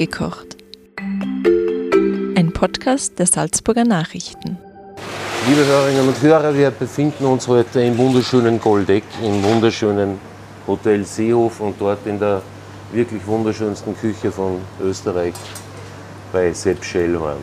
[0.00, 0.56] Nachgekocht.
[2.34, 4.56] Ein Podcast der Salzburger Nachrichten.
[5.46, 10.18] Liebe Hörerinnen und Hörer, wir befinden uns heute im wunderschönen Goldeck, im wunderschönen
[10.66, 12.40] Hotel Seehof und dort in der
[12.92, 15.34] wirklich wunderschönsten Küche von Österreich
[16.32, 17.36] bei Sepp Schellhorn,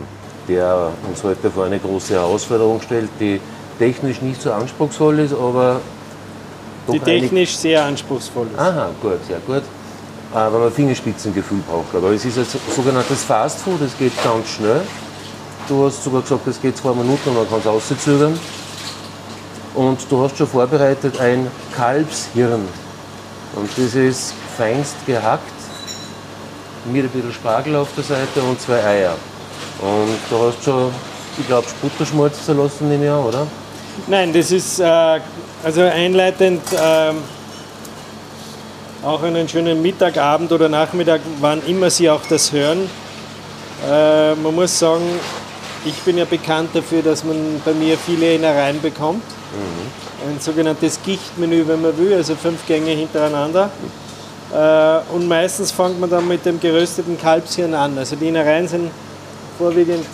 [0.48, 3.40] der uns heute vor eine große Herausforderung stellt, die
[3.78, 5.80] technisch nicht so anspruchsvoll ist, aber
[6.88, 8.60] doch Die technisch sehr anspruchsvoll ist.
[8.60, 9.62] Aha, gut, sehr gut.
[10.38, 11.96] Äh, weil man Fingerspitzengefühl braucht.
[11.96, 12.46] Aber es ist ein
[12.76, 14.82] sogenanntes Fast Food, es geht ganz schnell.
[15.68, 18.40] Du hast sogar gesagt, es geht zwei Minuten und man kann es auszögern.
[19.74, 22.68] Und du hast schon vorbereitet ein Kalbshirn.
[23.56, 25.42] Und das ist feinst gehackt,
[26.86, 29.16] mit ein bisschen Spargel auf der Seite und zwei Eier.
[29.82, 30.92] Und du hast schon,
[31.40, 33.48] ich glaube, Butterschmalz zerlassen im Jahr, oder?
[34.06, 35.20] Nein, das ist äh,
[35.64, 37.18] also einleitend ähm,
[39.08, 42.90] auch einen schönen Mittag, Abend oder Nachmittag, wann immer Sie auch das hören.
[43.90, 45.06] Äh, man muss sagen,
[45.86, 49.24] ich bin ja bekannt dafür, dass man bei mir viele Innereien bekommt.
[50.28, 53.70] Ein sogenanntes Gichtmenü, wenn man will, also fünf Gänge hintereinander.
[54.54, 57.98] Äh, und meistens fängt man dann mit dem gerösteten Kalbshirn an.
[57.98, 58.92] Also die Innereien sind
[59.58, 60.06] vorwiegend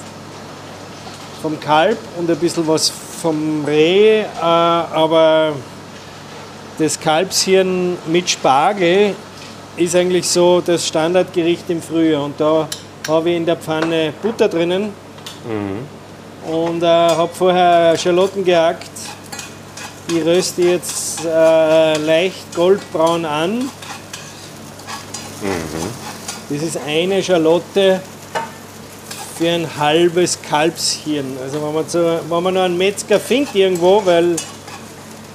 [1.41, 2.91] vom Kalb und ein bisschen was
[3.21, 5.53] vom Reh, äh, aber
[6.77, 9.15] das Kalbshirn mit Spargel
[9.77, 12.23] ist eigentlich so das Standardgericht im Frühjahr.
[12.23, 12.67] Und da
[13.07, 14.91] habe ich in der Pfanne Butter drinnen
[16.51, 18.89] und äh, habe vorher Schalotten gehackt.
[20.09, 23.69] Die röste jetzt äh, leicht goldbraun an.
[26.49, 28.01] Das ist eine Schalotte
[29.37, 31.37] für ein halbes Kalbshirn.
[31.43, 34.35] Also wenn man, so, wenn man noch einen Metzger findet irgendwo, weil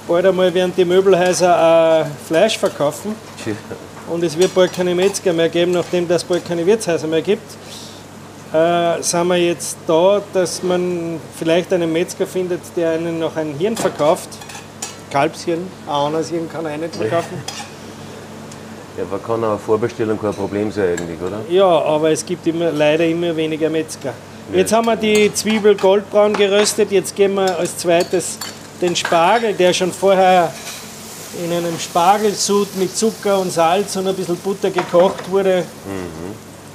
[0.09, 3.15] bald einmal werden die Möbelhäuser äh, Fleisch verkaufen
[4.09, 7.47] und es wird bald keine Metzger mehr geben, nachdem das bald keine Wirtshäuser mehr gibt,
[8.51, 13.53] äh, sind wir jetzt da, dass man vielleicht einen Metzger findet, der einen noch ein
[13.59, 14.29] Hirn verkauft.
[15.11, 17.43] Kalbshirn, ein anderes Hirn kann er auch nicht verkaufen.
[18.97, 21.41] Ja, aber kann eine Vorbestellung kein Problem sein eigentlich, oder?
[21.49, 24.13] Ja, aber es gibt immer, leider immer weniger Metzger.
[24.51, 28.39] Jetzt haben wir die Zwiebel goldbraun geröstet, jetzt geben wir als zweites
[28.81, 30.53] den Spargel, der schon vorher
[31.43, 35.63] in einem Spargelsud mit Zucker und Salz und ein bisschen Butter gekocht wurde,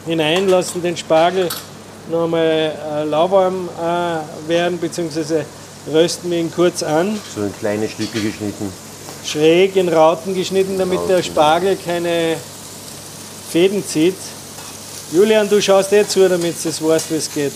[0.06, 1.48] hineinlassen, den Spargel
[2.10, 5.44] noch einmal äh, lauwarm äh, werden, beziehungsweise
[5.92, 8.71] rösten wir ihn kurz an, So in kleine Stücke geschnitten.
[9.25, 11.25] schräg in Rauten geschnitten, damit der Rauten.
[11.25, 12.36] Spargel keine
[13.50, 14.16] Fäden zieht.
[15.12, 17.53] Julian, du schaust eh zu, damit du es weißt, wie es geht.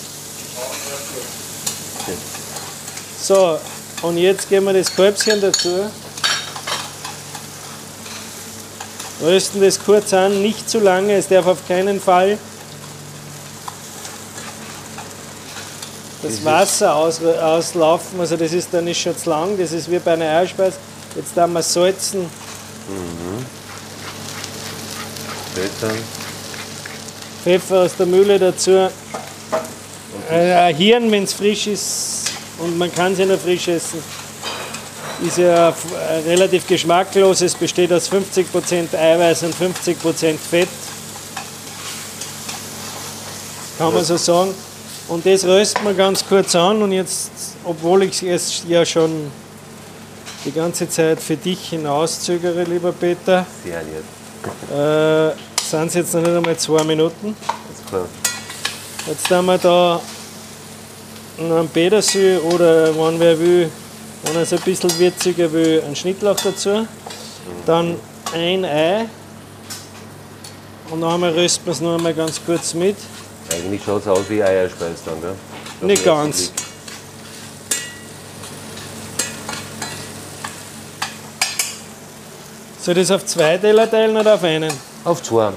[3.20, 3.58] So,
[4.02, 5.90] und jetzt geben wir das Kalbschen dazu.
[9.20, 12.38] Rösten das kurz an, nicht zu lange, es darf auf keinen Fall
[16.22, 19.98] das Wasser aus, auslaufen, also das ist dann nicht schon zu lang, das ist wie
[19.98, 20.76] bei einer Eierspeise.
[21.16, 22.26] Jetzt da wir salzen,
[25.54, 25.94] Pfeffer.
[27.42, 28.88] Pfeffer aus der Mühle dazu.
[30.30, 34.02] Äh, Hirn, wenn es frisch ist und man kann ja noch frisch essen,
[35.26, 35.74] ist ja
[36.26, 37.40] relativ geschmacklos.
[37.40, 40.68] Es besteht aus 50% Eiweiß und 50% Fett.
[43.78, 44.54] Kann man so sagen.
[45.08, 47.30] Und das rösten wir ganz kurz an und jetzt,
[47.64, 49.30] obwohl ich es ja schon
[50.44, 55.34] die ganze Zeit für dich hinauszögere, lieber Peter, Sehr nett.
[55.34, 57.34] äh, sind es jetzt noch nicht einmal zwei Minuten.
[59.06, 60.00] Jetzt haben wir da
[61.38, 63.70] einen Petersil oder wenn wer will,
[64.24, 66.86] wenn er es ein bisschen würziger will, einen Schnittlauch dazu.
[67.66, 67.96] Dann
[68.32, 69.06] ein Ei.
[70.90, 72.96] Und dann einmal rösten wir es noch einmal ganz kurz mit.
[73.52, 75.30] Eigentlich schaut es aus wie Eierspeis dann, gell?
[75.30, 76.48] Auf Nicht ganz.
[76.48, 76.64] Blick.
[82.80, 84.72] Soll ich das auf zwei Teller teilen oder auf einen?
[85.04, 85.52] Auf zwei.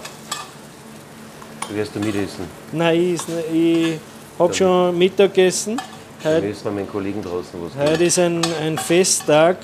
[1.70, 2.46] Du wirst du mitessen.
[2.74, 4.00] Nein, ich, ich
[4.44, 5.82] habe schon Mittag gegessen.
[6.24, 7.90] Dann Heute, wir meinen Kollegen draußen was.
[7.90, 9.58] heute ist ein, ein Festtag.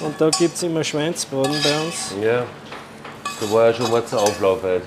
[0.00, 2.14] Und da gibt es immer Schweinsbraten bei uns.
[2.22, 2.44] Ja.
[3.40, 4.82] Da war ja schon mal zur Auflauf heute.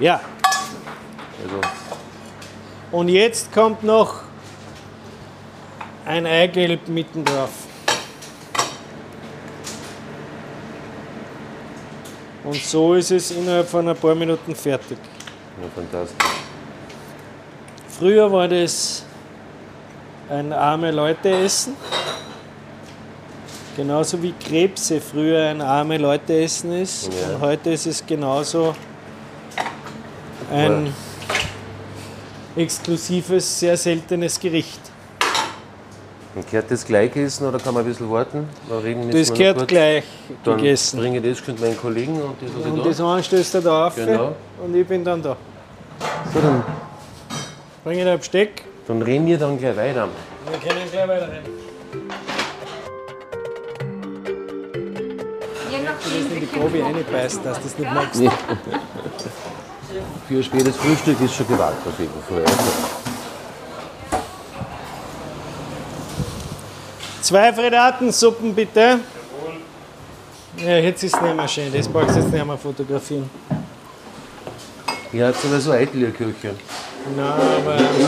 [0.00, 0.20] Ja,
[1.42, 1.60] Also,
[2.92, 4.20] Und jetzt kommt noch
[6.04, 7.50] ein Eigelb mitten drauf.
[12.44, 14.98] Und so ist es innerhalb von ein paar Minuten fertig.
[15.60, 16.33] ja, fantastisch.
[17.98, 19.04] Früher war das
[20.30, 21.74] ein arme Leute essen.
[23.76, 27.10] Genauso wie Krebse früher ein arme Leute essen ist.
[27.12, 27.34] Ja.
[27.36, 28.74] Und heute ist es genauso
[30.52, 30.92] ein
[32.56, 34.80] exklusives, sehr seltenes Gericht.
[36.36, 38.48] Und gehört das gleich gegessen oder kann man ein bisschen warten?
[39.12, 39.68] Das gehört kurz.
[39.68, 40.04] gleich
[40.42, 40.98] Dann gegessen.
[40.98, 43.14] bringe das mit meinen Kollegen und das Und das da.
[43.14, 44.34] eine stößt er da auf Genau.
[44.64, 45.36] und ich bin dann da.
[46.32, 46.64] So, dann,
[47.84, 48.62] Bringe ich ein Besteck.
[48.88, 50.08] dann reden wir dann gleich weiter.
[50.50, 51.50] Wir können gleich weiterrennen.
[55.70, 58.20] Je nachdem, In die Grobe reinbeißt, dass du das nicht magst.
[58.20, 58.30] Nee.
[60.26, 62.44] Für ein spätes Frühstück ist schon gewagt auf jeden Fall.
[67.20, 69.00] Zwei Fredatensuppen bitte.
[70.56, 71.70] Ja, jetzt ist es nicht mehr schön.
[71.72, 73.28] Das brauchst du jetzt nicht mehr fotografieren.
[75.12, 76.54] Ihr habt sogar so eitle Küche.
[77.16, 77.26] Nein,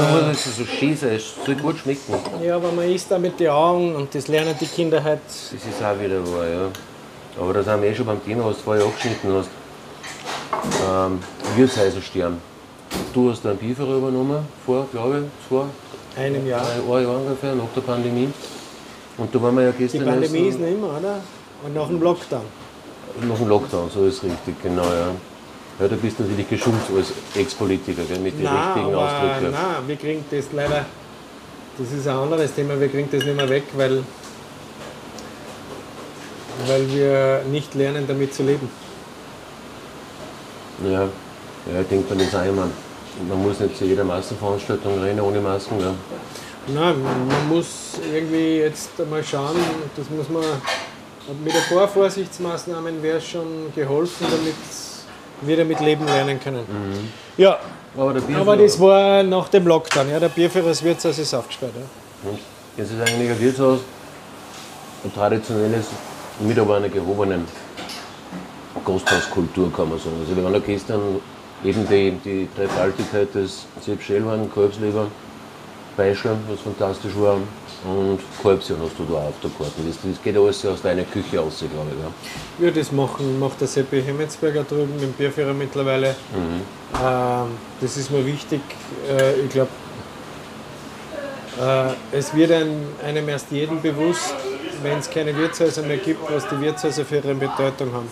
[0.08, 2.14] aber, dass es so schön sein, es soll gut schmecken.
[2.42, 5.20] ja, aber man isst da mit den Augen und das lernen die Kinder halt.
[5.26, 6.68] Das ist auch wieder wahr, ja.
[7.38, 9.50] Aber da sind wir eh schon beim Thema, was du vorher angeschnitten hast.
[10.88, 11.18] Ähm,
[11.56, 12.38] Wirtshäusersterben.
[13.12, 15.66] Du hast einen Bieferer übernommen, vor, glaube ich, vor
[16.16, 16.62] Einem Jahr.
[16.62, 18.30] ein Jahr ungefähr, nach der Pandemie.
[19.18, 21.20] Und da waren wir ja Die gestern Pandemie ist essen, noch immer, oder?
[21.64, 22.42] Und nach dem Lockdown.
[23.28, 25.08] nach dem Lockdown, so ist richtig, genau, ja.
[25.78, 29.52] Ja, du bist natürlich geschult als Ex-Politiker, mit den Nein, richtigen Ausdrücken.
[29.52, 30.86] nein, wir kriegen das leider,
[31.76, 34.02] das ist ein anderes Thema, wir kriegen das nicht mehr weg, weil,
[36.66, 38.70] weil wir nicht lernen, damit zu leben.
[40.82, 42.68] Ja, ja ich denke, man ist auch immer,
[43.28, 45.78] man muss nicht zu jeder Massenveranstaltung rennen ohne Masken.
[45.78, 45.94] Ja.
[46.68, 49.56] Nein, man muss irgendwie jetzt einmal schauen,
[49.94, 50.42] das muss man
[51.44, 54.54] mit ein paar Vorsichtsmaßnahmen wäre schon geholfen, damit
[55.42, 56.64] wir damit leben lernen können.
[57.36, 57.58] Ja,
[57.96, 60.10] Aber, aber das war nach dem Lockdown.
[60.10, 61.72] Ja, der Bierführer des Wirtshaus ist aufgesperrt.
[61.74, 62.30] Ja.
[62.76, 63.80] Das ist eigentlich ein Wirtshaus,
[65.04, 65.86] ein traditionelles,
[66.40, 67.44] mit aber einer gehobenen
[68.84, 70.16] Gasthauskultur, kann man sagen.
[70.20, 71.00] Also wir waren ja gestern
[71.64, 75.06] eben die, die Dreifaltigkeit des Zirpschellwein, Kalbsleber,
[75.96, 77.38] Beischel, was fantastisch war,
[77.86, 79.74] und Kalbschen hast du da auf der Karte.
[79.86, 82.02] Das, das geht alles aus deiner Küche aus, glaube ich.
[82.02, 82.66] Ja.
[82.66, 86.16] Ja, das machen, macht der Seppi Hemmetsberger drüben dem Bierführer mittlerweile.
[87.02, 87.48] Ähm,
[87.80, 88.60] das ist mir wichtig.
[89.08, 89.70] Äh, ich glaube,
[91.60, 94.34] äh, es wird ein, einem erst jedem bewusst,
[94.82, 98.08] wenn es keine Wirtshäuser mehr gibt, was die Wirtshäuser für ihre Bedeutung haben.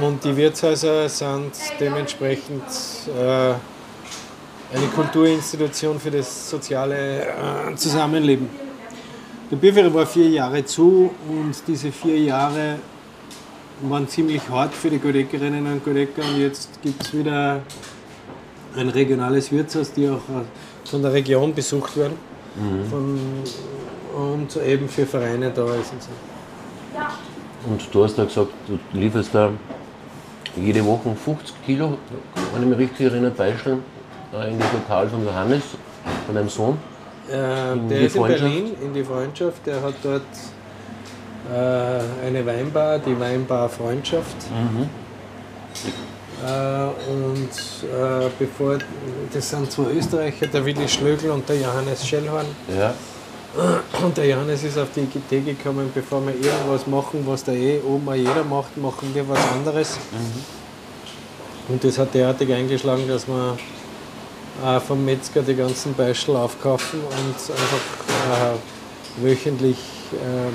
[0.00, 2.64] Und die Wirtshäuser sind dementsprechend
[3.18, 3.54] äh,
[4.72, 8.48] eine Kulturinstitution für das soziale äh, Zusammenleben.
[9.50, 12.76] Der Bierführer war vier Jahre zu und diese vier Jahre
[13.82, 17.60] waren ziemlich hart für die Godeckerinnen und Godecker und jetzt gibt es wieder
[18.74, 22.16] ein regionales Wirtshaus, die auch äh, von der Region besucht werden
[22.90, 23.18] von,
[24.14, 25.92] und eben für Vereine da ist.
[25.92, 26.10] Und, so.
[27.68, 29.50] Und du hast ja gesagt, du lieferst da
[30.56, 31.98] jede Woche 50 Kilo,
[32.54, 33.95] wenn ich mich richtig erinnere, Beischel äh,
[34.32, 35.62] in das Lokal von Johannes,
[36.26, 36.78] von deinem Sohn.
[37.30, 38.22] Äh, In der die ist in?
[38.22, 39.66] Berlin, in die Freundschaft.
[39.66, 40.22] Der hat dort
[41.52, 44.36] äh, eine Weinbar, die Weinbar Freundschaft.
[46.44, 48.78] Äh, und äh, bevor,
[49.32, 52.46] das sind zwei Österreicher, der Willi Schlögl und der Johannes Schellhorn.
[52.78, 52.92] Ja.
[54.04, 57.80] Und der Johannes ist auf die Idee gekommen, bevor wir irgendwas machen, was da eh
[57.80, 59.96] oben auch jeder macht, machen wir was anderes.
[61.68, 63.56] Und das hat derartig eingeschlagen, dass wir
[64.64, 69.78] äh, vom Metzger die ganzen Beischel aufkaufen und einfach äh, wöchentlich
[70.12, 70.52] ähm,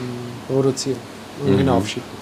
[0.48, 1.00] produzieren
[1.46, 2.22] und hinaufschicken.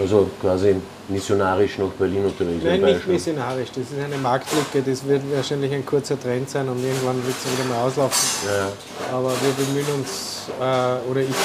[0.00, 0.76] Also quasi
[1.08, 2.64] missionarisch nach Berlin unterwegs.
[2.64, 6.82] Nein, nicht missionarisch, das ist eine Marktlücke, das wird wahrscheinlich ein kurzer Trend sein und
[6.82, 8.28] irgendwann wird es wieder mal auslaufen.
[8.46, 9.16] Ja.
[9.16, 11.36] Aber wir bemühen uns, äh, oder ich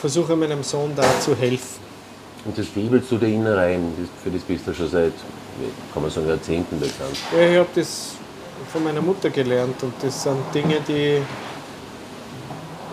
[0.00, 1.80] versuche meinem Sohn da zu helfen.
[2.44, 5.12] Und das bibelst du der Innereien, für das bist du schon seit,
[5.92, 7.16] kann man sagen, Jahrzehnten bekannt.
[7.36, 8.14] Ja, ich habe das
[8.68, 11.18] von meiner Mutter gelernt und das sind Dinge, die,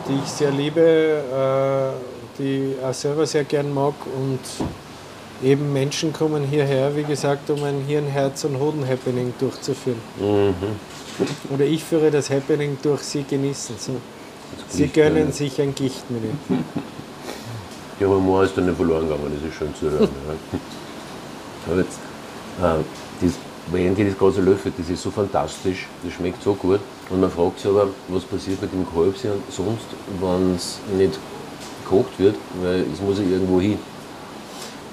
[0.08, 4.40] die ich sehr liebe, äh, die ich auch selber sehr gern mag und
[5.44, 10.02] eben Menschen kommen hierher, wie gesagt, um ein Hirn, Herz und Hoden-Happening durchzuführen.
[11.54, 13.90] Oder ich führe das Happening durch, sie genießen es.
[14.70, 16.30] Sie Gicht gönnen sich ein Gichtmenü.
[18.00, 20.10] Der Humor ist dann nicht verloren gegangen, das ist schön zu hören.
[20.28, 20.60] ja.
[21.72, 22.00] Aber jetzt,
[22.62, 22.84] äh,
[23.22, 23.34] das,
[23.72, 26.80] während das ganze löffelt, das ist so fantastisch, das schmeckt so gut.
[27.10, 29.86] Und man fragt sich aber, was passiert mit dem Kalbschen sonst,
[30.22, 31.18] wenn es nicht
[31.84, 33.78] gekocht wird, weil es muss ja irgendwo hin.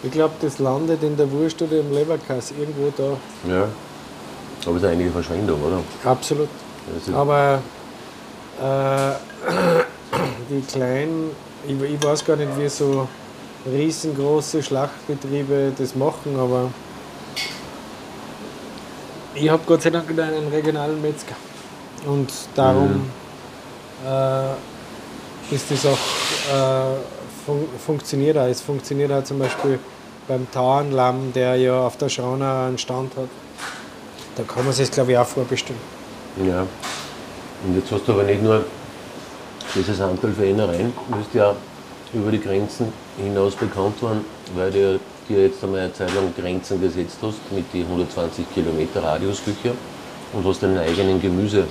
[0.03, 3.17] Ich glaube, das landet in der Wurst oder im Leberkass irgendwo da.
[3.51, 3.69] Ja.
[4.67, 5.81] Aber es ist eigentlich eine Verschwendung, oder?
[6.11, 6.49] Absolut.
[6.97, 7.61] Ist- Aber
[8.61, 9.13] äh,
[10.51, 11.31] die kleinen,
[11.67, 13.09] ich, ich weiß gar nicht, wie so
[13.71, 16.71] riesengroße Schlachtbetriebe das machen, aber
[19.35, 21.35] ich habe Gott sei Dank einen regionalen Metzger.
[22.07, 23.11] Und darum Mhm.
[24.07, 26.97] äh, ist das auch, äh,
[27.47, 28.47] fun funktioniert auch.
[28.47, 29.79] Es funktioniert auch zum Beispiel
[30.29, 33.29] beim Tauernlamm, der ja auf der Schrauna einen Stand hat.
[34.37, 35.81] Da kann man sich glaube ich, auch vorbestimmen.
[36.45, 36.67] Ja.
[37.65, 38.65] Und jetzt hast du aber nicht nur
[39.75, 41.55] dieses Anteil für Innereien, du bist ja
[42.13, 44.25] über die Grenzen hinaus bekannt worden,
[44.55, 49.03] weil du dir jetzt einmal eine Zeit lang Grenzen gesetzt hast mit die 120 Kilometer
[49.03, 49.73] Radiusküche
[50.33, 51.69] und hast einen eigenen Gemüsekeller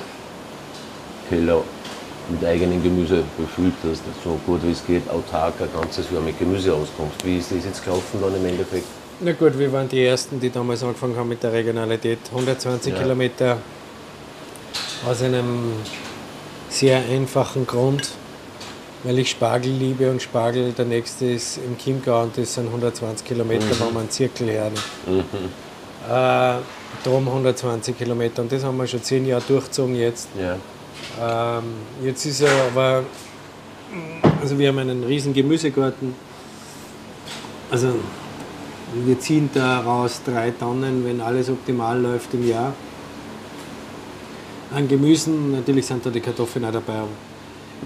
[2.29, 3.93] mit eigenem Gemüse befüllt, du
[4.23, 7.25] so gut wie es geht autark ein ganzes Jahr mit Gemüse auskommst.
[7.25, 8.85] Wie ist das jetzt gelaufen dann im Endeffekt?
[9.19, 12.19] Na gut, wir waren die Ersten, die damals angefangen haben mit der Regionalität.
[12.31, 12.99] 120 Ja.
[12.99, 13.57] Kilometer
[15.07, 15.73] aus einem
[16.69, 18.09] sehr einfachen Grund,
[19.03, 23.25] weil ich Spargel liebe und Spargel, der nächste ist im Chiemgau und das sind 120
[23.27, 24.71] Kilometer, wo man einen Zirkel her.
[26.09, 26.61] Äh,
[27.03, 30.29] drum 120 Kilometer und das haben wir schon zehn Jahre durchgezogen jetzt.
[30.39, 30.57] Ja.
[31.59, 31.63] Ähm,
[32.03, 33.03] jetzt ist er aber,
[34.41, 36.15] also wir haben einen riesen Gemüsegarten.
[37.69, 37.95] Also
[39.05, 42.73] wir ziehen daraus drei Tonnen, wenn alles optimal läuft im Jahr.
[44.73, 47.03] An Gemüsen, natürlich sind da die Kartoffeln auch dabei.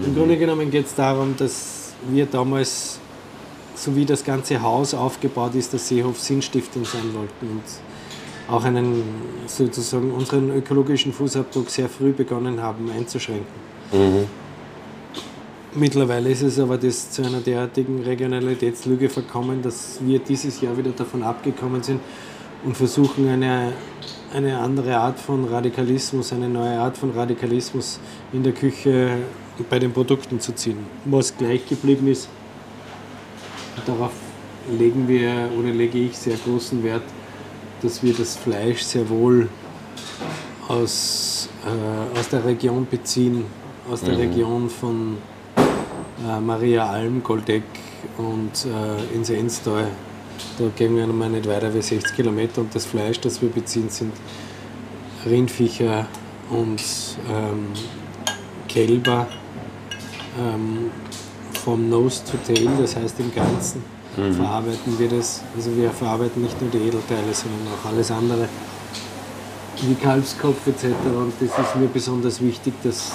[0.05, 2.99] Im Grunde genommen geht es darum, dass wir damals,
[3.75, 7.63] so wie das ganze Haus aufgebaut ist, der Seehof sinnstiftend sein wollten und
[8.47, 9.03] auch einen
[9.47, 13.45] sozusagen unseren ökologischen Fußabdruck sehr früh begonnen haben einzuschränken.
[15.73, 20.91] Mittlerweile ist es aber das zu einer derartigen Regionalitätslüge verkommen, dass wir dieses Jahr wieder
[20.91, 21.99] davon abgekommen sind
[22.63, 23.73] und versuchen eine,
[24.33, 27.99] eine andere Art von Radikalismus, eine neue Art von Radikalismus
[28.33, 29.17] in der Küche
[29.69, 30.85] bei den Produkten zu ziehen.
[31.05, 32.29] Was gleich geblieben ist,
[33.85, 34.11] darauf
[34.77, 37.03] legen wir oder lege ich sehr großen Wert,
[37.81, 39.49] dass wir das Fleisch sehr wohl
[40.67, 43.45] aus, äh, aus der Region beziehen,
[43.89, 45.17] aus der Region von
[46.27, 47.63] äh, Maria Alm, Goldeck
[48.17, 49.87] und äh, ins Enstal.
[50.57, 53.49] Da gehen wir noch mal nicht weiter wie 60 Kilometer und das Fleisch, das wir
[53.49, 54.13] beziehen, sind
[55.25, 56.07] Rindviecher
[56.49, 56.81] und
[57.29, 57.67] ähm,
[58.67, 59.27] Kälber
[60.39, 60.91] ähm,
[61.53, 63.83] vom Nose to Tail, das heißt im Ganzen
[64.33, 65.41] verarbeiten wir das.
[65.55, 68.49] Also wir verarbeiten nicht nur die Edelteile, sondern auch alles andere,
[69.81, 70.85] wie Kalbskopf etc.
[71.15, 73.11] Und das ist mir besonders wichtig, dass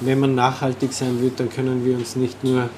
[0.00, 2.70] wenn man nachhaltig sein will, dann können wir uns nicht nur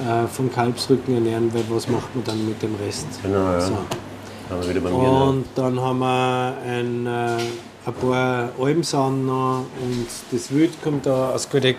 [0.00, 3.06] äh, vom Kalbsrücken ernähren, weil was macht man dann mit dem Rest?
[3.22, 3.60] Genau, ja.
[3.60, 3.76] So.
[4.50, 4.90] Mir.
[4.90, 7.08] Und dann haben wir ein, äh,
[7.86, 11.76] ein paar Almsauen noch und das Wild kommt da aus Goldeck.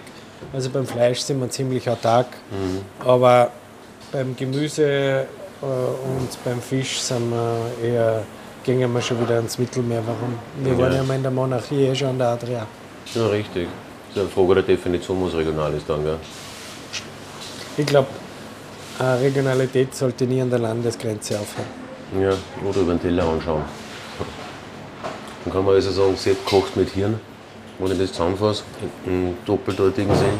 [0.52, 2.28] Also beim Fleisch sind wir ziemlich autark,
[3.06, 3.52] aber
[4.12, 8.24] beim Gemüse äh, und beim Fisch sind wir eher,
[8.64, 10.02] gehen wir schon wieder ins Mittelmeer.
[10.06, 10.34] Warum?
[10.64, 10.80] Wir Ja.
[10.80, 12.66] waren ja mal in der Monarchie eh schon an der Adria.
[13.14, 13.68] Ja, richtig.
[14.16, 16.18] Das ist eine Frage der Definition, was regional ist dann, gell?
[17.78, 18.08] Ich glaube,
[19.00, 22.22] Regionalität sollte nie an der Landesgrenze aufhören.
[22.22, 22.34] Ja,
[22.68, 23.64] oder über den Teller anschauen.
[25.44, 27.20] Dann kann man also sagen, Sepp kocht mit Hirn,
[27.80, 28.64] wenn ich das zusammenfasse,
[29.06, 30.38] im doppeldeutigen Sinn.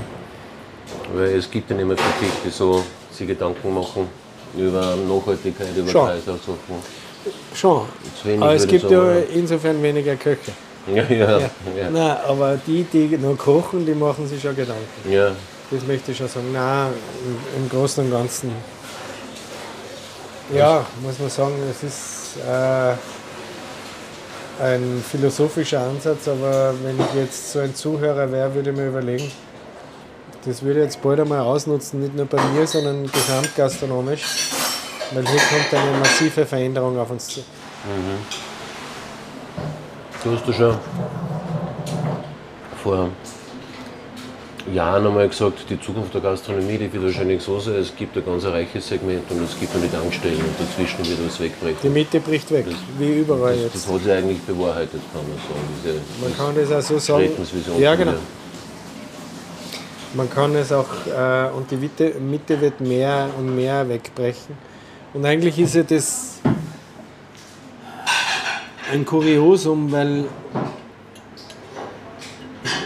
[1.14, 4.08] Weil es gibt ja nicht mehr viele die so sich Gedanken machen
[4.56, 6.06] über Nachhaltigkeit, über Schon.
[6.06, 6.58] Kreislaufsachen.
[7.56, 7.82] Schon.
[8.40, 10.52] Aber es gibt ja insofern weniger Köche.
[10.94, 11.50] Ja, ja, ja.
[11.92, 15.12] Nein, aber die, die noch kochen, die machen sich schon Gedanken.
[15.12, 15.32] ja.
[15.72, 16.52] Das möchte ich schon sagen.
[16.52, 16.94] Nein,
[17.26, 18.52] im, im Großen und Ganzen.
[20.54, 22.94] Ja, muss man sagen, es ist äh,
[24.62, 29.32] ein philosophischer Ansatz, aber wenn ich jetzt so ein Zuhörer wäre, würde ich mir überlegen,
[30.46, 34.26] das würde ich jetzt bald einmal ausnutzen, nicht nur bei mir, sondern gesamtgastronomisch,
[35.12, 37.42] weil hier kommt eine massive Veränderung auf uns zu.
[40.24, 40.78] Du hast ja schon
[42.84, 43.10] vor
[44.72, 48.26] Jahren einmal gesagt, die Zukunft der Gastronomie, die wird wahrscheinlich so sein, es gibt ein
[48.26, 51.94] ganz reiches Segment und es gibt noch die Tankstellen und dazwischen wird Die wegbrechen.
[51.94, 52.66] Mitte bricht weg,
[52.98, 53.76] wie überall Das, jetzt.
[53.76, 55.68] das hat sich eigentlich bewahrheitet, kann man sagen.
[55.84, 57.30] Diese, Man kann das auch so sagen.
[57.80, 58.14] Ja, genau.
[60.14, 64.56] Man kann es auch, äh, und die Mitte, Mitte wird mehr und mehr wegbrechen.
[65.14, 66.40] Und eigentlich ist ja das
[68.92, 70.26] ein Kuriosum, weil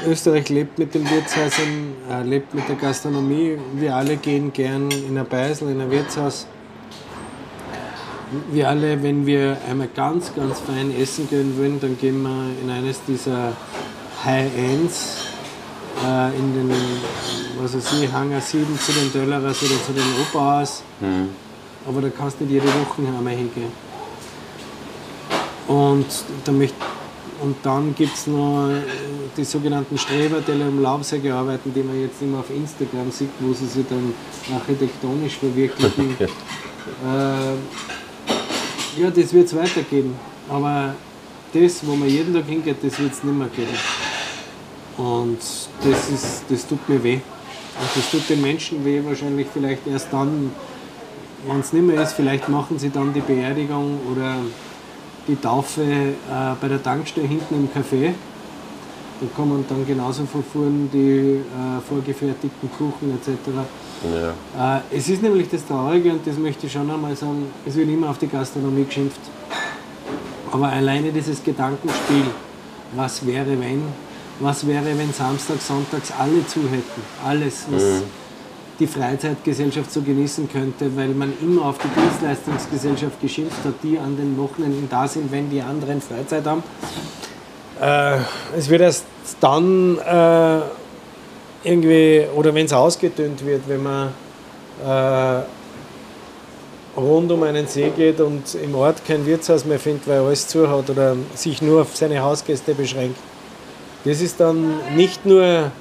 [0.08, 3.58] Österreich lebt mit den Wirtshäusern, äh, lebt mit der Gastronomie.
[3.76, 6.48] Wir alle gehen gern in ein Beisel, in ein Wirtshaus.
[8.52, 12.70] Wir alle, wenn wir einmal ganz, ganz fein essen gehen wollen, dann gehen wir in
[12.70, 13.52] eines dieser
[14.24, 15.26] High-Ends
[16.06, 16.72] äh, in den,
[17.60, 20.84] was weiß ich, Hangar 7 zu den Döllerers oder zu den Operhaus.
[21.86, 23.72] Aber da kannst du nicht jede Woche einmal hingehen.
[25.68, 26.06] Und
[26.46, 26.76] da möchte
[27.42, 28.82] und dann gibt es noch äh,
[29.36, 33.68] die sogenannten Streberteller um Laubsäge arbeiten, die man jetzt immer auf Instagram sieht, wo sie
[33.68, 34.14] sich dann
[34.54, 36.18] architektonisch verwirklichen.
[36.20, 36.28] äh,
[39.02, 40.16] ja, das wird es weitergeben.
[40.50, 40.96] Aber
[41.54, 43.78] das, wo man jeden Tag hingeht, das wird es nicht mehr geben.
[44.98, 47.16] Und das, ist, das tut mir weh.
[47.16, 50.52] Und das tut den Menschen weh, wahrscheinlich vielleicht erst dann,
[51.46, 54.38] wenn es nicht mehr ist, vielleicht machen sie dann die Beerdigung oder
[55.28, 56.16] die Taufe äh,
[56.60, 58.14] bei der Tankstelle hinten im Café.
[59.20, 63.50] Da man dann genauso verfuhren die äh, vorgefertigten Kuchen etc.
[64.56, 64.78] Ja.
[64.78, 67.90] Äh, es ist nämlich das Traurige und das möchte ich schon einmal sagen, es wird
[67.90, 69.20] immer auf die Gastronomie geschimpft.
[70.52, 72.26] Aber alleine dieses Gedankenspiel,
[72.96, 73.82] was wäre wenn,
[74.40, 78.04] was wäre wenn Samstag, Sonntags alle zu hätten, alles, was mhm.
[78.80, 84.18] Die Freizeitgesellschaft so genießen könnte, weil man immer auf die Dienstleistungsgesellschaft geschimpft hat, die an
[84.18, 86.64] den Wochenenden da sind, wenn die anderen Freizeit haben.
[87.82, 88.18] Äh,
[88.58, 89.06] es wird erst
[89.40, 90.60] dann äh,
[91.64, 94.10] irgendwie, oder wenn es ausgedünnt wird, wenn man
[94.86, 95.42] äh,
[97.00, 100.70] rund um einen See geht und im Ort kein Wirtshaus mehr findet, weil alles zu
[100.70, 103.18] hat oder sich nur auf seine Hausgäste beschränkt.
[104.06, 105.72] Das ist dann nicht nur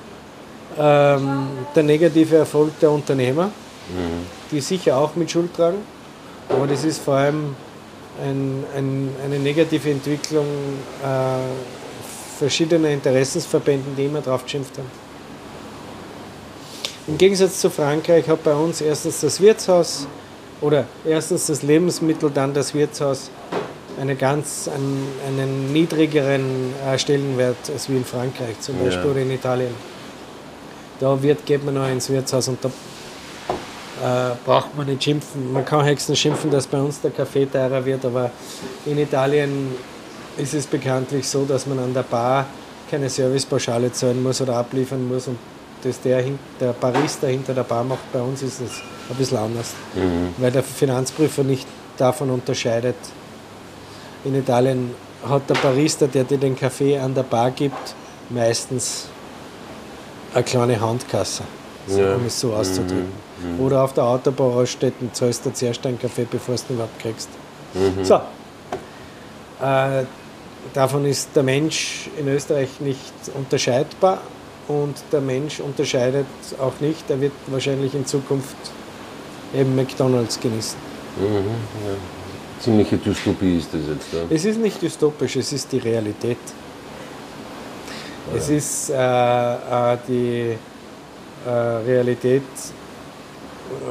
[0.78, 4.26] ähm, der negative Erfolg der Unternehmer, mhm.
[4.50, 5.78] die sicher auch mit Schuld tragen,
[6.49, 7.56] aber das ist vor allem
[8.23, 10.47] ein, ein, eine negative Entwicklung
[11.02, 14.90] äh, verschiedener Interessensverbänden, die immer drauf geschimpft haben.
[17.09, 20.06] Im Gegensatz zu Frankreich hat bei uns erstens das Wirtshaus
[20.61, 23.30] oder erstens das Lebensmittel, dann das Wirtshaus
[24.00, 29.11] eine ganz, einen, einen niedrigeren äh, Stellenwert als wie in Frankreich zum Beispiel ja.
[29.11, 29.96] oder in Italien.
[31.00, 32.69] Da wird, geht man noch ins Wirtshaus und da
[34.03, 35.53] äh, braucht man nicht schimpfen.
[35.53, 38.31] Man kann höchstens schimpfen, dass bei uns der Kaffee teurer wird, aber
[38.85, 39.75] in Italien
[40.37, 42.47] ist es bekanntlich so, dass man an der Bar
[42.91, 45.39] keine Servicepauschale zahlen muss oder abliefern muss und
[45.82, 46.25] das der,
[46.61, 48.13] der Barista hinter der Bar macht.
[48.13, 50.35] Bei uns ist es ein bisschen anders, mhm.
[50.39, 52.97] weil der Finanzprüfer nicht davon unterscheidet.
[54.25, 54.95] In Italien
[55.26, 57.95] hat der Barista, der dir den Kaffee an der Bar gibt,
[58.30, 59.06] meistens
[60.37, 61.45] eine kleine Handkasse,
[61.89, 62.15] ja.
[62.15, 63.27] um es so auszudrücken.
[63.43, 63.61] Mhm.
[63.61, 66.99] Oder auf der Autobahn steht und zahlst du zuerst einen Kaffee, bevor du ihn überhaupt
[67.01, 67.29] kriegst.
[67.75, 68.05] Mhm.
[68.05, 68.15] So.
[69.63, 70.05] Äh,
[70.75, 74.21] davon ist der Mensch in Österreich nicht unterscheidbar
[74.69, 76.27] und der Mensch unterscheidet
[76.59, 77.09] auch nicht.
[77.09, 78.57] Er wird wahrscheinlich in Zukunft
[79.55, 80.79] eben McDonalds genießen.
[81.19, 81.95] Mhm, ja.
[82.61, 84.13] Ziemliche Dystopie ist das jetzt.
[84.13, 84.21] Ja.
[84.29, 86.39] Es ist nicht dystopisch, es ist die Realität.
[88.34, 90.56] Es ist äh, äh, die
[91.47, 92.43] äh, Realität,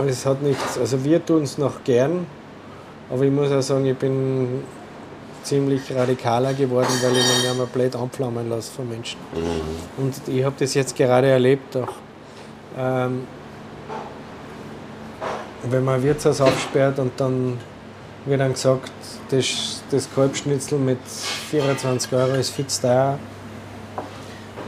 [0.07, 2.25] es hat nichts, also wir tun es noch gern,
[3.09, 4.63] aber ich muss auch sagen, ich bin
[5.43, 9.19] ziemlich radikaler geworden, weil ich mir mal blöd anpflaumen lasse von Menschen.
[9.33, 10.03] Mhm.
[10.03, 11.93] Und ich habe das jetzt gerade erlebt auch.
[12.77, 13.23] Ähm,
[15.69, 17.57] wenn man ein Wirtshaus aufsperrt und dann
[18.25, 18.91] wird dann gesagt,
[19.29, 20.99] das, das Kalbschnitzel mit
[21.49, 23.17] 24 Euro ist fix teuer.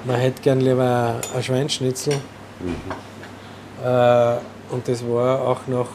[0.08, 2.14] Man hätte gern lieber ein Schweinschnitzel.
[2.62, 2.76] Mhm.
[3.86, 4.38] Äh,
[4.72, 5.90] und das war auch noch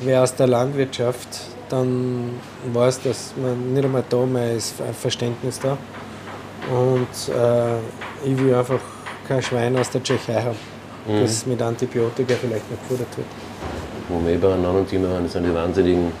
[0.00, 1.28] wer aus der Landwirtschaft,
[1.68, 2.30] dann
[2.72, 5.76] weiß, dass man nicht einmal da mehr ist, ein Verständnis da.
[6.70, 8.80] Und äh, ich will einfach
[9.26, 10.56] kein Schwein aus der Tschechei haben,
[11.06, 11.20] mhm.
[11.20, 13.26] das mit Antibiotika vielleicht noch gefuttert wird.
[14.08, 16.12] Wo wir bei einem anderen Thema waren, sind die wahnsinnigen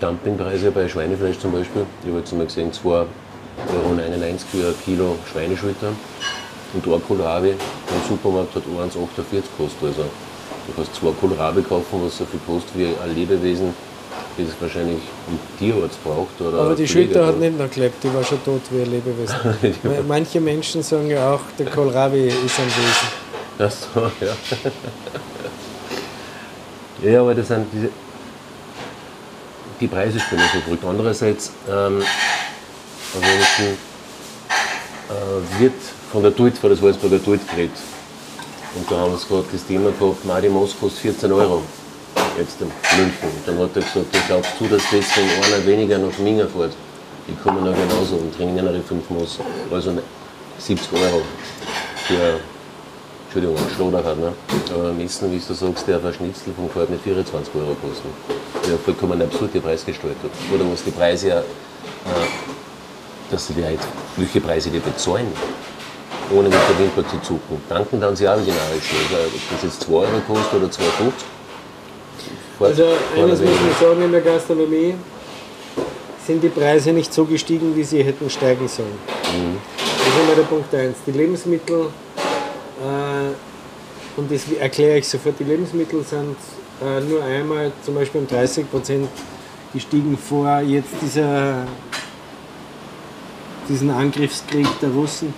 [0.00, 1.86] Dumpingpreise bei Schweinefleisch zum Beispiel.
[2.02, 3.94] Ich habe jetzt mal gesehen, 2,91 Euro
[4.40, 5.88] für ein Kilo Schweineschulter.
[6.74, 9.82] Und ein Kohlrabi im Supermarkt hat 1,48 gekostet.
[9.82, 10.04] Also
[10.66, 13.74] du kannst zwei Kohlrabi kaufen, was so viel kostet wie ein Lebewesen,
[14.38, 16.40] das es wahrscheinlich ein Tierarzt braucht.
[16.40, 19.36] Oder Aber die Schulter hat nicht noch gelebt, die war schon tot wie ein Lebewesen.
[20.08, 23.08] Manche Menschen sagen ja auch, der Kohlrabi ist ein Wesen.
[23.58, 24.34] Ach so, ja.
[27.02, 27.88] Ja, aber das sind diese.
[29.80, 30.84] Die Preise spielen so verrückt.
[30.84, 32.02] Andererseits, ähm,
[33.14, 33.76] ansonsten
[35.58, 35.74] wird
[36.10, 37.76] von der Duld, von der Salzburger Duld geredet.
[38.74, 41.62] Und da haben sie gerade das Thema gehabt, Moos kostet 14 Euro.
[42.38, 43.28] Jetzt in München.
[43.28, 46.72] Und dann hat er gesagt, du glaubst du, dass deswegen einer weniger nach Minga fährt?
[47.28, 49.38] Die kommen noch genauso und trainieren ihre 5 Moos.
[49.70, 49.92] Also
[50.58, 51.22] 70 Euro
[52.06, 52.40] für
[53.34, 54.18] Entschuldigung, Schloder hat.
[54.18, 54.32] Ne?
[54.74, 58.08] Aber messen, wie du sagst, der Schnitzel vom Kalb mit 24 Euro kosten.
[58.70, 60.30] Ja, vollkommen absurd, die Preisgestaltung.
[60.54, 61.42] Oder was die Preise ja, äh,
[63.32, 63.80] dass sie die halt,
[64.16, 65.26] welche Preise die bezahlen,
[66.30, 67.60] ohne mit der Wimper zu zucken.
[67.68, 68.92] Danken dann sie auch generisch.
[69.10, 71.12] Also, ob das jetzt 2 Euro kostet oder 2,50
[72.60, 72.84] Also,
[73.16, 74.94] eines muss man sagen in der Gastronomie,
[76.26, 78.98] sind die Preise nicht so gestiegen, wie sie hätten steigen sollen.
[79.06, 80.96] Das ist einmal der Punkt 1.
[81.06, 81.86] Die Lebensmittel,
[82.80, 86.36] äh, und das erkläre ich sofort, die Lebensmittel sind
[86.80, 89.08] äh, nur einmal zum Beispiel um 30 Prozent
[89.72, 91.66] gestiegen vor jetzt dieser,
[93.72, 95.32] diesen Angriffskrieg der Russen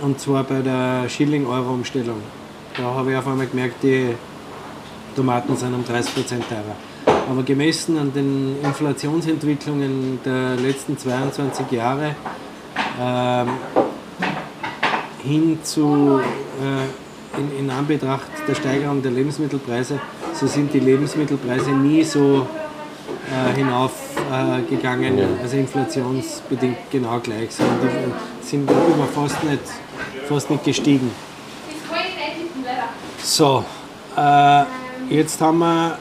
[0.00, 2.20] und zwar bei der Schilling-Euro-Umstellung.
[2.76, 4.14] Da habe ich auf einmal gemerkt, die
[5.14, 6.74] Tomaten sind um 30 Prozent teurer.
[7.30, 12.16] Aber gemessen an den Inflationsentwicklungen der letzten 22 Jahre
[13.00, 13.48] ähm,
[15.22, 16.20] hin zu
[16.62, 20.00] äh, in, in Anbetracht der Steigerung der Lebensmittelpreise,
[20.32, 22.46] so sind die Lebensmittelpreise nie so
[23.30, 23.54] äh,
[24.30, 25.26] hinaufgegangen, Ja.
[25.42, 27.78] also inflationsbedingt genau gleich, sondern
[28.42, 29.62] die sind über fast nicht,
[30.28, 31.10] fast nicht gestiegen.
[33.22, 33.64] So,
[34.16, 34.64] äh,
[35.08, 35.98] jetzt haben wir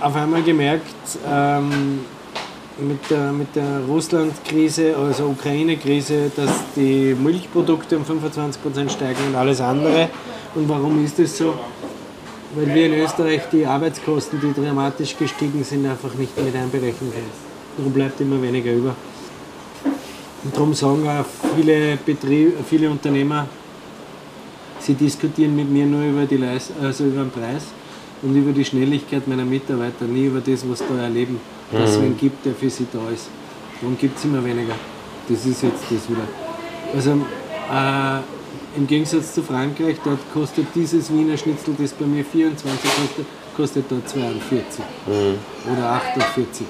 [0.00, 0.84] auf einmal gemerkt,
[1.28, 2.00] ähm,
[2.78, 9.60] mit der, mit der Russland-Krise, also Ukraine-Krise, dass die Milchprodukte um 25% steigen und alles
[9.60, 10.10] andere.
[10.54, 11.54] Und warum ist das so?
[12.56, 17.30] Weil wir in Österreich die Arbeitskosten, die dramatisch gestiegen sind, einfach nicht mit einberechnen können.
[17.76, 18.96] Darum bleibt immer weniger über.
[20.42, 23.46] Und darum sagen auch viele, Betriebe, viele Unternehmer,
[24.80, 27.64] sie diskutieren mit mir nur über, die Leis also über den Preis
[28.22, 31.38] und über die Schnelligkeit meiner Mitarbeiter, nie über das, was da erleben,
[31.70, 33.28] dass es wen gibt, der für sie da ist.
[33.82, 34.76] Darum gibt es immer weniger.
[35.28, 36.26] Das ist jetzt das wieder.
[36.94, 38.35] Also äh,
[38.76, 43.84] im Gegensatz zu Frankreich, dort kostet dieses Wiener Schnitzel, das bei mir 24 kostet, kostet
[43.90, 44.84] dort 42
[45.72, 46.66] oder 48.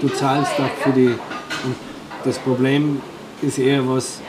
[0.00, 1.06] Du zahlst auch für die.
[1.06, 1.76] Und
[2.24, 3.00] das Problem
[3.40, 4.20] ist eher was.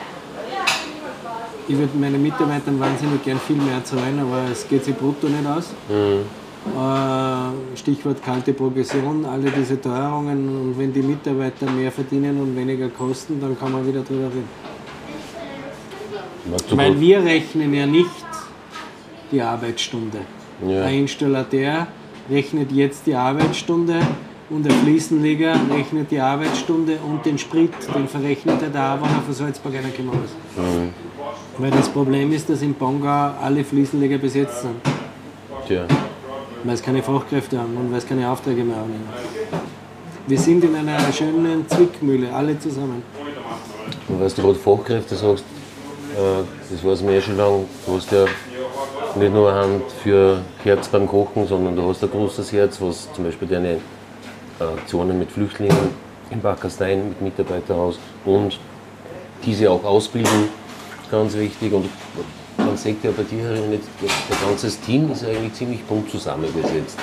[1.66, 5.46] Ich würde meinen Mitarbeitern wahnsinnig gern viel mehr zahlen, aber es geht sich brutto nicht
[5.46, 5.74] aus.
[5.90, 12.88] Äh, Stichwort kalte Progression, alle diese Teuerungen und wenn die Mitarbeiter mehr verdienen und weniger
[12.88, 14.48] kosten, dann kann man wieder drüber reden.
[16.70, 18.10] Weil wir rechnen ja nicht
[19.30, 20.18] die Arbeitsstunde.
[20.66, 20.84] Ja.
[20.84, 21.86] Ein Installateur
[22.30, 24.00] rechnet jetzt die Arbeitsstunde
[24.50, 29.22] und der Fliesenleger rechnet die Arbeitsstunde und den Sprit, den verrechnet er da, wenn er
[29.22, 30.34] von Salzburg reingekommen ist.
[31.58, 34.76] Weil das Problem ist, dass in Bongau alle Fliesenleger besetzt sind,
[35.66, 35.84] Tja.
[36.64, 38.92] weil es keine Fachkräfte haben und weil es keine Aufträge mehr haben.
[40.26, 43.02] Wir sind in einer schönen Zwickmühle, alle zusammen.
[44.08, 45.44] Und was du gerade Fachkräfte sagst,
[46.18, 48.24] das weiß man ja schon lange, du hast ja
[49.14, 53.12] nicht nur eine Hand für Herz beim Kochen, sondern du hast ein großes Herz, was
[53.12, 53.74] zum Beispiel deine
[54.60, 58.58] äh, Aktionen mit Flüchtlingen im Backerstein mit Mitarbeitern aus und
[59.44, 60.48] diese auch ausbilden,
[61.10, 61.72] ganz wichtig.
[61.72, 61.88] Und
[62.56, 66.98] man sieht ja bei dir herin nicht, der ganze Team ist eigentlich ziemlich bunt zusammengesetzt.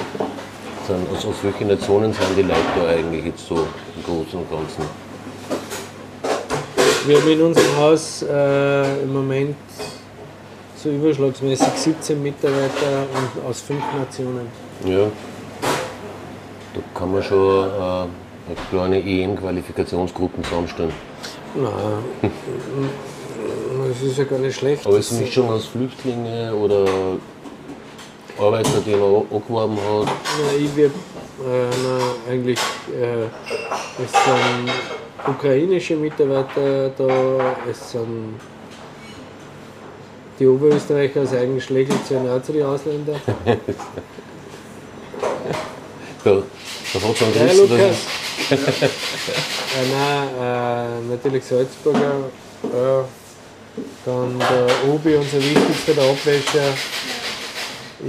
[1.12, 5.04] Aus, aus welchen Nationen sind die Leute da eigentlich jetzt so im Großen und Ganzen?
[7.07, 9.55] Wir haben in unserem Haus äh, im Moment
[10.75, 14.47] so überschlagsmäßig 17 Mitarbeiter und aus fünf Nationen.
[14.83, 15.05] Ja.
[16.73, 18.09] Da kann man schon äh, eine
[18.71, 20.93] kleine EM-Qualifikationsgruppen zusammenstellen.
[21.53, 21.71] Nein,
[23.87, 24.87] das ist ja gar nicht schlecht.
[24.87, 26.85] Aber es ist eine Mischung aus Flüchtlinge oder
[28.39, 30.07] Arbeiter, die man angeworben hat.
[30.07, 30.91] Na, ich wird
[31.39, 32.59] äh, eigentlich
[32.99, 33.25] äh,
[34.03, 34.71] es sind
[35.27, 38.39] ukrainische Mitarbeiter da, es sind
[40.39, 43.19] die Oberösterreicher aus Eigenschlägel zählen auch zu den Ausländern.
[46.23, 47.97] Da, da hat einen Ja, Lukas.
[48.49, 52.29] ist- Äh, nein, äh, natürlich Salzburger.
[52.63, 53.03] Äh,
[54.05, 56.73] dann der Obi, unser wichtigster, der Abwäscher,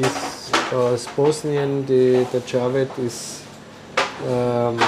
[0.00, 1.84] ist aus Bosnien.
[1.86, 3.40] Die, der Javed ist.
[4.28, 4.78] Ähm,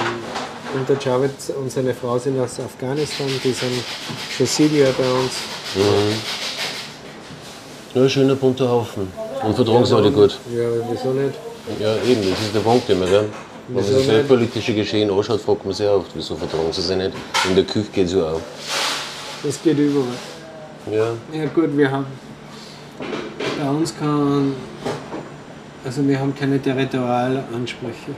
[0.75, 3.27] und der Javed und seine Frau sind aus Afghanistan.
[3.43, 3.71] Die sind
[4.35, 5.31] schon sieben Jahre bei uns.
[7.93, 9.11] ja, ein schöner bunter Haufen.
[9.43, 10.37] Und vertragen sie alle gut.
[10.53, 11.35] Ja, wieso nicht?
[11.79, 13.05] Ja, eben, das ist der Punkt immer.
[13.05, 13.29] Gell?
[13.67, 16.97] Wenn man sich das weltpolitische Geschehen anschaut, fragt man sich oft, wieso vertragen sie sich
[16.97, 17.11] nicht.
[17.47, 18.41] In der Küche geht es ja auch.
[19.43, 20.05] Das geht überall.
[20.91, 22.05] Ja, Ja gut, wir haben
[23.59, 24.53] bei uns kann
[25.85, 28.11] also wir haben keine Territorialansprüche.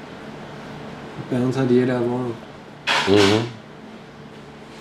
[1.30, 2.34] Bei uns hat jeder eine Wohnung.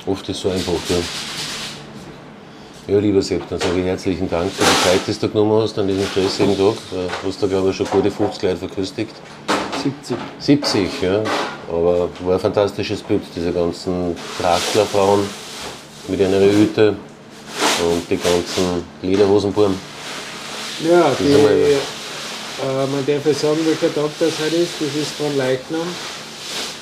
[0.07, 0.73] oft ist es so einfach.
[0.89, 0.97] Ja.
[2.89, 5.79] Ja, lieber Sepp, dann sage ich herzlichen Dank für die Zeit, die du genommen hast
[5.79, 6.75] an diesem stressigen Tag.
[6.91, 9.15] Du hast da, glaube ich, schon gute 50 Leute verköstigt.
[9.83, 10.17] 70.
[10.41, 11.23] 70, ja.
[11.69, 15.21] Aber war ein fantastisches Bild, diese ganzen Trachtlerfrauen
[16.09, 16.97] mit einer Hüte
[17.89, 19.75] und die ganzen Lederhosenbuben.
[20.83, 21.77] Ja, die, äh,
[22.91, 24.73] man darf ja sagen, welcher Tag das heute ist.
[24.81, 25.87] Das ist von Leichnam.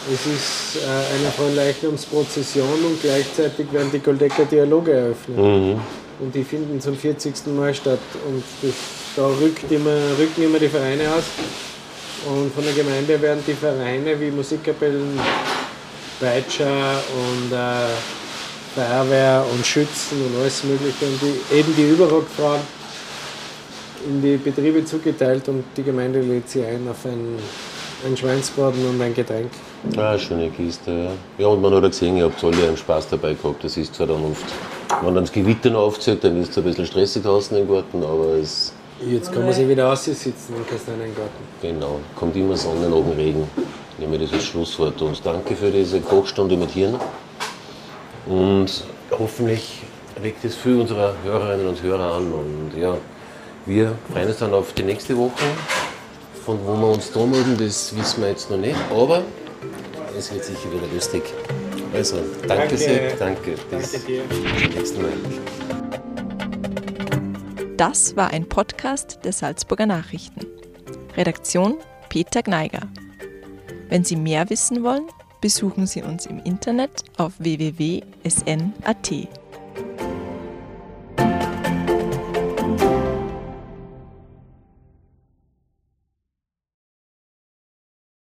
[0.06, 5.36] Es ist äh, eine Fronleichnamsprozession und gleichzeitig werden die Goldecker Dialoge eröffnet.
[5.36, 5.80] Mhm.
[6.20, 7.34] Und die finden zum 40.
[7.48, 7.98] Mal statt.
[8.26, 8.74] Und das,
[9.16, 11.24] da rückt immer, rücken immer die Vereine aus.
[12.26, 15.18] Und von der Gemeinde werden die Vereine wie Musikkapellen,
[16.20, 17.86] Peitscher und äh,
[18.74, 22.60] Feuerwehr und Schützen und alles Mögliche und die, eben die Überrockfrauen
[24.06, 27.38] in die Betriebe zugeteilt und die Gemeinde lädt sie ein auf ein,
[28.06, 29.50] ein Schweinsbraten und ein Getränk.
[29.96, 31.10] Ah, schöne Kiste, ja.
[31.38, 33.62] Ja, und man hat auch gesehen, ihr habt alle einen Spaß dabei gehabt.
[33.62, 34.44] Das ist zwar dann oft,
[35.02, 38.02] wenn dann das Gewitter noch aufzieht, dann ist es ein bisschen stressig draußen im Garten,
[38.02, 41.30] aber es, Jetzt kann man sich wieder aussitzen im Kastaniengarten.
[41.62, 43.48] genau, kommt immer Sonne dem Regen.
[43.98, 45.00] Nehmen wir das als Schlusswort.
[45.02, 46.96] Und danke für diese Kochstunde mit Hirn.
[48.26, 48.84] Und
[49.16, 49.82] hoffentlich
[50.20, 52.32] regt es viel unserer Hörerinnen und Hörer an.
[52.32, 52.96] Und ja,
[53.66, 55.44] wir freuen uns dann auf die nächste Woche.
[56.44, 58.76] Von wo wir uns da melden, das wissen wir jetzt noch nicht.
[58.90, 59.22] Aber
[60.18, 61.22] es wird sicher wieder lustig.
[61.94, 62.76] Also, danke, Danke.
[62.76, 63.16] sehr.
[63.16, 63.54] Danke.
[63.70, 65.12] Bis zum nächsten Mal.
[67.76, 70.44] Das war ein Podcast der Salzburger Nachrichten.
[71.16, 71.78] Redaktion
[72.08, 72.82] Peter Gneiger.
[73.88, 75.06] Wenn Sie mehr wissen wollen,
[75.40, 79.12] besuchen Sie uns im Internet auf www.sn.at.